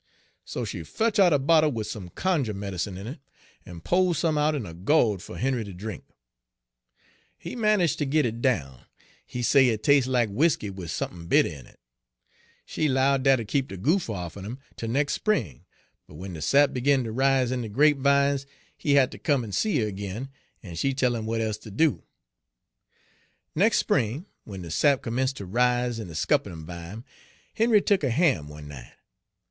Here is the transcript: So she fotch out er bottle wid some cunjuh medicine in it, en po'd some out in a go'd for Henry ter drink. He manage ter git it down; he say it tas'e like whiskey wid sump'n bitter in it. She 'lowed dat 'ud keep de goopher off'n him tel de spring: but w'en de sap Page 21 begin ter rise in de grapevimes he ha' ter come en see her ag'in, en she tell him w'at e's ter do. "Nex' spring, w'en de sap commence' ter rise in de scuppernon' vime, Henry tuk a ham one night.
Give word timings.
So 0.43 0.65
she 0.65 0.81
fotch 0.81 1.19
out 1.19 1.31
er 1.31 1.37
bottle 1.37 1.71
wid 1.73 1.85
some 1.85 2.09
cunjuh 2.09 2.55
medicine 2.55 2.97
in 2.97 3.05
it, 3.05 3.19
en 3.67 3.81
po'd 3.81 4.15
some 4.15 4.35
out 4.35 4.55
in 4.55 4.65
a 4.65 4.73
go'd 4.73 5.21
for 5.21 5.37
Henry 5.37 5.63
ter 5.63 5.73
drink. 5.73 6.05
He 7.37 7.55
manage 7.55 7.97
ter 7.97 8.05
git 8.05 8.25
it 8.25 8.41
down; 8.41 8.85
he 9.27 9.43
say 9.43 9.67
it 9.67 9.83
tas'e 9.83 10.07
like 10.07 10.29
whiskey 10.29 10.71
wid 10.71 10.89
sump'n 10.89 11.27
bitter 11.27 11.49
in 11.49 11.67
it. 11.67 11.79
She 12.65 12.87
'lowed 12.89 13.21
dat 13.21 13.39
'ud 13.39 13.47
keep 13.47 13.67
de 13.67 13.77
goopher 13.77 14.13
off'n 14.15 14.43
him 14.43 14.57
tel 14.75 14.91
de 14.91 15.05
spring: 15.07 15.65
but 16.07 16.15
w'en 16.15 16.33
de 16.33 16.41
sap 16.41 16.69
Page 16.69 16.71
21 16.71 16.73
begin 16.73 17.03
ter 17.03 17.11
rise 17.11 17.51
in 17.51 17.61
de 17.61 17.69
grapevimes 17.69 18.47
he 18.75 18.95
ha' 18.95 19.05
ter 19.07 19.19
come 19.19 19.43
en 19.43 19.51
see 19.51 19.77
her 19.81 19.87
ag'in, 19.87 20.29
en 20.63 20.73
she 20.73 20.95
tell 20.95 21.15
him 21.15 21.25
w'at 21.27 21.47
e's 21.47 21.59
ter 21.59 21.69
do. 21.69 22.01
"Nex' 23.53 23.77
spring, 23.77 24.25
w'en 24.45 24.63
de 24.63 24.71
sap 24.71 25.03
commence' 25.03 25.31
ter 25.33 25.45
rise 25.45 25.99
in 25.99 26.07
de 26.07 26.15
scuppernon' 26.15 26.65
vime, 26.65 27.03
Henry 27.53 27.83
tuk 27.83 28.03
a 28.03 28.09
ham 28.09 28.47
one 28.47 28.67
night. 28.67 28.93